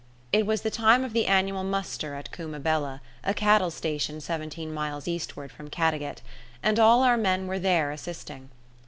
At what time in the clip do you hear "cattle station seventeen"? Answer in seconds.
3.35-4.73